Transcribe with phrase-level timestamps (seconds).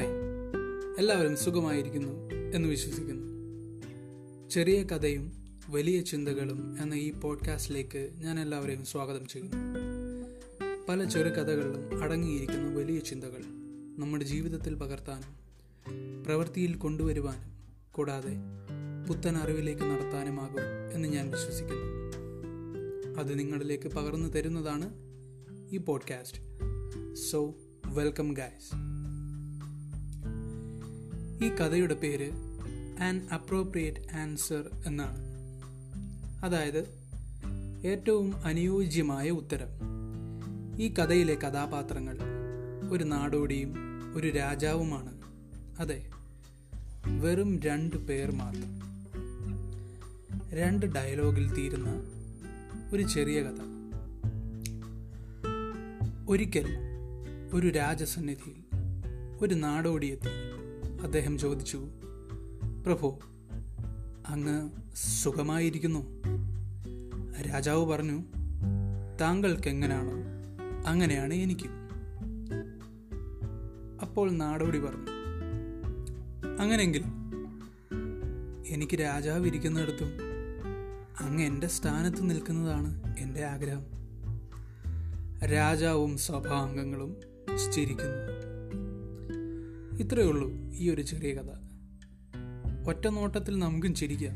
[0.00, 3.32] എല്ലാവരും സുഖമായിരിക്കുന്നു എന്ന് വിശ്വസിക്കുന്നു.
[4.48, 5.32] ചെറിയ കഥയും
[5.68, 9.56] വലിയ ചിന്തകളും എന്ന ഈ പോഡ്കാസ്റ്റിലേക്ക് ഞാൻ എല്ലാവരെയും സ്വാഗതം ചെയ്യുന്നു.
[10.88, 13.42] പല ചെറുകഥകളിലും അടങ്ങിയിരിക്കുന്ന വലിയ ചിന്തകൾ
[13.98, 15.36] നമ്മുടെ ജീവിതത്തിൽ പകർത്താനും
[16.24, 17.50] പ്രവൃത്തിയിൽ കൊണ്ടുവരുവാനും
[17.92, 18.36] കൂടാതെ
[19.08, 21.86] പുത്തൻ അറിവിലേക്ക് നടത്താനുമാകും എന്ന് ഞാൻ വിശ്വസിക്കുന്നു.
[23.20, 24.94] അത് നിങ്ങളിലേക്ക് പകർന്നു തരുന്നതാണ്
[25.70, 26.40] ഈ പോഡ്കാസ്റ്റ്.
[27.14, 27.54] So
[27.86, 28.91] welcome guys.
[31.42, 32.30] ഈ കഥയുടെ പേര്
[33.00, 35.18] ആൻ അപ്രോപ്രിയേറ്റ് ആൻസർ എന്നാണ്.
[36.44, 37.02] അതായത്
[37.86, 39.68] ഏറ്റവും അനുയോജ്യമായ ഉത്തരം.
[40.78, 42.18] ഈ കഥയിലെ കഥാപാത്രങ്ങൾ
[42.90, 43.74] ഒരു നാടോടിയും
[44.16, 45.22] ഒരു രാജാവുമാണ്.
[45.78, 46.10] അതെ
[47.20, 48.80] വെറും രണ്ട് പേർ മാത്രം.
[50.50, 51.90] രണ്ട് ഡയലോഗിൽ തീരുന്ന
[52.92, 53.60] ഒരു ചെറിയ കഥ.
[56.28, 56.68] ഒരിക്കൽ
[57.54, 58.64] ഒരു രാജസന്നിധിയിൽ
[59.40, 60.51] ഒരു നാടോടിയെത്തി.
[61.02, 61.88] അദ്ദേഹം ചോദിച്ചു
[62.86, 63.18] പ്രഭു
[64.28, 66.22] അങ്ങ് സുഖമായിരിക്കുന്നു?
[67.42, 68.22] രാജാവ് പറഞ്ഞു
[69.20, 70.12] താങ്കൾക്ക് എങ്ങനെയാണോ
[70.86, 71.70] അങ്ങനെയാണ് എനിക്കും.
[74.02, 75.06] അപ്പോൾ നാടോടി പറഞ്ഞു
[76.60, 77.04] അങ്ങനെങ്കിൽ
[78.66, 80.08] എനിക്ക് രാജാവ് ഇരിക്കുന്നിടത്തും
[81.20, 83.84] അങ്ങ് എന്റെ സ്ഥാനത്ത് നിൽക്കുന്നതാണ് എന്റെ ആഗ്രഹം.
[85.46, 87.16] രാജാവും സഭാംഗങ്ങളും
[87.72, 88.41] ചിരിക്കുന്നു.
[90.00, 91.72] ഇത്രയേ ഉള്ളൂ ഈ ഒരു ചെറിയ കഥ.
[92.88, 94.34] ഒറ്റ നോട്ടത്തിൽ നമുക്കും ചിരിക്കാം.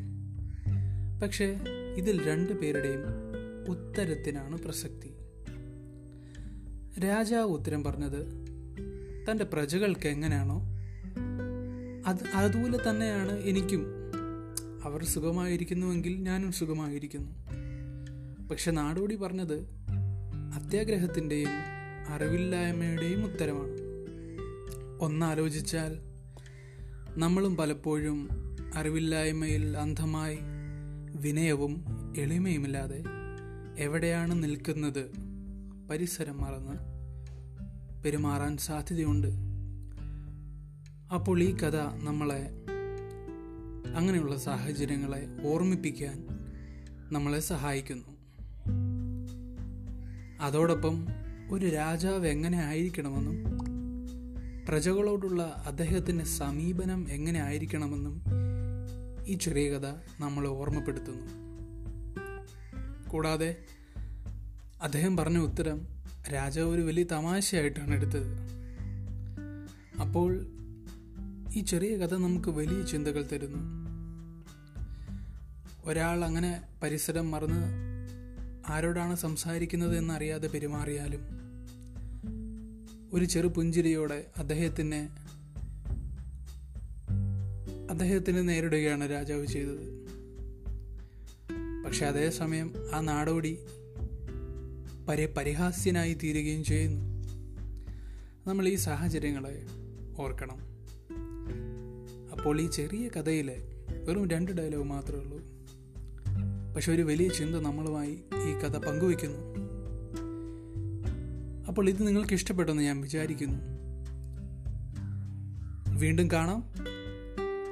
[1.21, 1.59] പക്ഷേ
[1.97, 3.01] ഇതിൽ രണ്ടു പേരുടെയും
[3.69, 5.13] ഉത്തരത്തിനാണ് പ്രസക്തി.
[7.01, 8.47] രാജാവ് ഉത്തരം പറഞ്ഞത്
[9.31, 10.63] തന്റെ പ്രജകൾക്ക് എങ്ങനെയാണോ?
[12.07, 13.87] അത് അതുപോലെ തന്നെയാണ് എനിക്കും.
[14.85, 17.31] അവർ സുഖമായിരിക്കുന്നുവെങ്കിൽ ഞാനും സുഖമായിരിക്കുന്നു.
[18.49, 19.67] പക്ഷെ നാടോടി പറഞ്ഞത്
[20.55, 21.51] അത്യാഗ്രഹത്തിന്റെയും
[22.09, 23.86] അറിവില്ലായ്മയുടെയും ഉത്തരമാണ്.
[25.01, 25.99] ഒന്നാലോചിച്ചാൽ
[27.17, 28.29] നമ്മളും പലപ്പോഴും
[28.75, 30.39] അറിവില്ലായ്മയിൽ അന്ധമായി
[31.15, 31.85] വിനയവും
[32.19, 33.05] എളിമയുമില്ലാതെ
[33.79, 35.11] എവിടെയാണ് നിൽക്കുന്നത്?
[35.91, 36.77] പരിസരം മറന്ന്
[38.03, 39.29] പെരുമാറാൻ സാധ്യതയുണ്ട്.
[41.15, 42.51] അപ്പോൾ ഈ കഥ നമ്മളെ
[43.97, 46.27] അങ്ങനെയുള്ള സാഹചര്യങ്ങളെ ഓർമ്മിപ്പിക്കാൻ
[47.11, 48.17] നമ്മളെ സഹായിക്കുന്നു.
[50.41, 51.07] അതോടൊപ്പം
[51.51, 53.56] ഒരു രാജാവ് എങ്ങനെ ആയിരിക്കണമെന്നും
[54.69, 58.23] പ്രജകളോടുള്ള അദ്ദേഹത്തിന്റെ സമീപനം എങ്ങനെ ആയിരിക്കണമെന്നും
[59.27, 59.87] ഈ ചെറിയ കഥ
[60.21, 61.27] നമ്മളെ ഓർമ്മപ്പെടുത്തുന്നു.
[63.09, 63.57] കൂടാതെ
[64.83, 65.87] അദ്ദേഹം പറഞ്ഞ ഉത്തരം
[66.33, 68.27] രാജാവ് ഒരു വലിയ തമാശയായിട്ടാണ് എടുത്തത്.
[70.01, 70.47] അപ്പോൾ
[71.55, 73.59] ഈ ചെറിയ കഥ നമുക്ക് വലിയ ചിന്തകൾ തരുന്നു.
[75.85, 77.67] ഒരാൾ അങ്ങനെ പരിസരം മറന്ന്
[78.69, 81.46] ആരോടാണ് സംസാരിക്കുന്നത് എന്നറിയാതെ പെരുമാറിയാലും
[83.13, 85.09] ഒരു ചെറു പുഞ്ചിരിയോടെ അദ്ദേഹത്തിനെ
[87.91, 90.07] അദ്ദേഹത്തിന് നേരിടുകയാണ് രാജാവ് ചെയ്തത്.
[91.85, 93.59] പക്ഷെ അതേസമയം ആ നാടോടി
[95.09, 97.01] പരി പരിഹാസ്യനായി തീരുകയും ചെയ്യുന്നു.
[98.47, 99.63] നമ്മൾ ഈ സാഹചര്യങ്ങളെ
[100.19, 100.59] ഓർക്കണം.
[102.33, 103.63] അപ്പോൾ ഈ ചെറിയ കഥയിലെ
[104.05, 105.41] വെറും രണ്ട് ഡയലോഗ് മാത്രമേ ഉള്ളൂ.
[106.75, 108.13] പക്ഷെ ഒരു വലിയ ചിന്ത നമ്മളുമായി
[108.49, 109.66] ഈ കഥ പങ്കുവെക്കുന്നു
[111.77, 113.59] അപ്പോൾ ഇത് നിങ്ങൾക്ക് ഇഷ്ടപ്പെട്ടെന്ന് ഞാൻ വിചാരിക്കുന്നു.
[115.99, 116.65] വീണ്ടും കാണാം.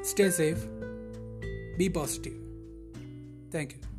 [0.05, 0.67] Stay safe
[1.79, 2.37] be positive
[3.55, 3.94] thank you